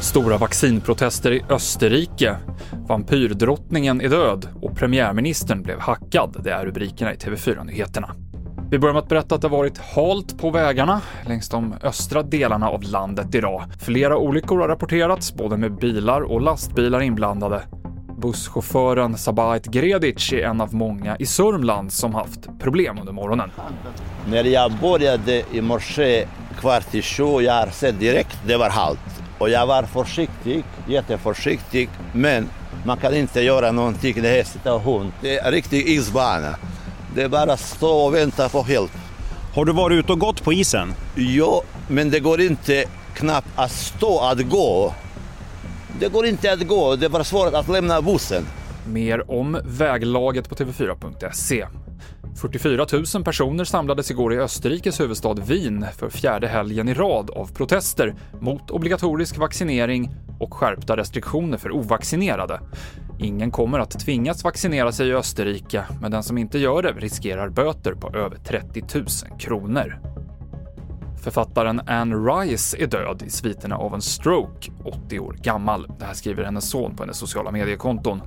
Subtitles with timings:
[0.00, 2.36] Stora vaccinprotester i Österrike.
[2.88, 6.36] Vampyrdrottningen är död och premiärministern blev hackad.
[6.44, 8.14] Det är rubrikerna i TV4-nyheterna.
[8.70, 12.22] Vi börjar med att berätta att det har varit halt på vägarna längs de östra
[12.22, 13.62] delarna av landet idag.
[13.80, 17.62] Flera olyckor har rapporterats, både med bilar och lastbilar inblandade.
[18.16, 23.50] Busschauffören Sabait Gredic är en av många i Sörmland som haft problem under morgonen.
[24.28, 26.26] När jag började i morse
[26.60, 28.98] kvart i sju, jag sett direkt det var halt.
[29.38, 32.48] Och jag var försiktig, jätteförsiktig, men
[32.84, 34.22] man kan inte göra någonting.
[34.22, 35.12] Det är situation.
[35.20, 36.56] Det är en riktig isbana.
[37.14, 38.92] Det är bara att stå och vänta på hjälp.
[39.54, 40.94] Har du varit ute och gått på isen?
[41.14, 44.94] Ja, men det går inte knappt att stå att gå.
[46.00, 48.44] Det går inte att gå, det var svårt att lämna bussen.
[48.86, 51.66] Mer om väglaget på TV4.se.
[52.40, 57.54] 44 000 personer samlades igår i Österrikes huvudstad Wien för fjärde helgen i rad av
[57.54, 62.60] protester mot obligatorisk vaccinering och skärpta restriktioner för ovaccinerade.
[63.18, 67.48] Ingen kommer att tvingas vaccinera sig i Österrike, men den som inte gör det riskerar
[67.48, 69.06] böter på över 30 000
[69.38, 70.15] kronor.
[71.26, 75.86] Författaren Anne Rice är död i sviterna av en stroke, 80 år gammal.
[75.98, 78.22] Det här skriver hennes son på hennes sociala mediekonton.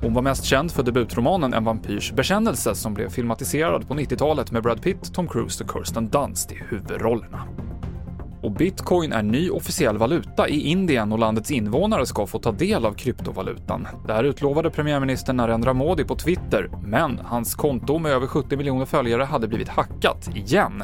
[0.00, 4.62] Hon var mest känd för debutromanen En vampyrs bekännelse som blev filmatiserad på 90-talet med
[4.62, 7.42] Brad Pitt, Tom Cruise och Kirsten Dunst i huvudrollerna.
[8.42, 12.86] Och bitcoin är ny officiell valuta i Indien och landets invånare ska få ta del
[12.86, 13.88] av kryptovalutan.
[14.06, 18.86] Det här utlovade premiärminister Narendra Modi på Twitter, men hans konto med över 70 miljoner
[18.86, 20.82] följare hade blivit hackat igen.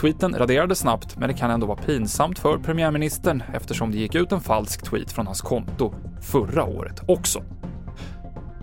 [0.00, 4.32] Tweeten raderades snabbt, men det kan ändå vara pinsamt för premiärministern eftersom det gick ut
[4.32, 7.42] en falsk tweet från hans konto förra året också.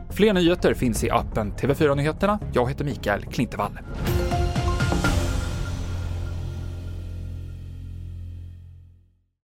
[0.10, 2.40] Fler nyheter finns i appen TV4 Nyheterna.
[2.54, 3.80] Jag heter Mikael Klintevall.